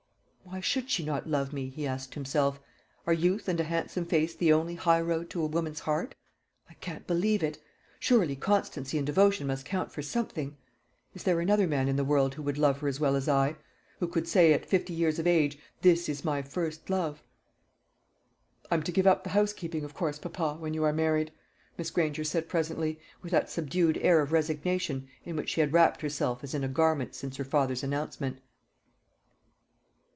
"Why 0.43 0.59
should 0.59 0.89
she 0.89 1.05
not 1.05 1.29
love 1.29 1.53
me?" 1.53 1.69
he 1.69 1.87
asked 1.87 2.13
himself. 2.13 2.59
"Are 3.07 3.13
youth 3.13 3.47
and 3.47 3.57
a 3.61 3.63
handsome 3.63 4.05
face 4.05 4.35
the 4.35 4.51
only 4.51 4.75
high 4.75 4.99
road 4.99 5.29
to 5.29 5.41
a 5.41 5.45
woman's 5.47 5.79
heart? 5.81 6.13
I 6.69 6.73
can't 6.73 7.07
believe 7.07 7.41
it. 7.41 7.57
Surely 8.01 8.35
constancy 8.35 8.97
and 8.97 9.05
devotion 9.07 9.47
must 9.47 9.65
count 9.65 9.93
for 9.93 10.01
something. 10.01 10.57
Is 11.13 11.23
there 11.23 11.39
another 11.39 11.67
man 11.67 11.87
in 11.87 11.95
the 11.95 12.03
world 12.03 12.33
who 12.33 12.41
would 12.43 12.57
love 12.57 12.79
her 12.81 12.89
as 12.89 12.99
well 12.99 13.15
as 13.15 13.29
I? 13.29 13.55
who 13.99 14.09
could 14.09 14.27
say, 14.27 14.51
at 14.51 14.65
fifty 14.65 14.91
years 14.91 15.19
of 15.19 15.25
age, 15.25 15.57
This 15.83 16.09
is 16.09 16.25
my 16.25 16.41
first 16.41 16.89
love?" 16.89 17.23
"I 18.69 18.75
am 18.75 18.83
to 18.83 18.91
give 18.91 19.07
up 19.07 19.23
the 19.23 19.29
housekeeping, 19.29 19.85
of 19.85 19.93
course, 19.93 20.19
papa, 20.19 20.57
when 20.59 20.73
you 20.73 20.83
are 20.83 20.91
married," 20.91 21.31
Miss 21.77 21.91
Granger 21.91 22.25
said 22.25 22.49
presently, 22.49 22.99
with 23.21 23.31
that 23.31 23.49
subdued 23.49 23.97
air 23.99 24.19
of 24.19 24.33
resignation 24.33 25.07
in 25.23 25.37
which 25.37 25.47
she 25.51 25.61
had 25.61 25.71
wrapped 25.71 26.01
herself 26.01 26.43
as 26.43 26.53
in 26.53 26.63
a 26.63 26.67
garment 26.67 27.15
since 27.15 27.37
her 27.37 27.45
father's 27.45 27.83
announcement. 27.83 28.41